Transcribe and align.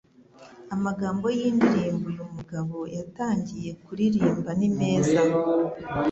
Amagambo 0.75 1.25
y'indirimbo 1.37 2.05
uyu 2.13 2.25
mugabo 2.35 2.77
yatangiye 2.97 3.69
kuririmba 3.83 4.49
ni 4.59 4.69
meza 4.77 5.19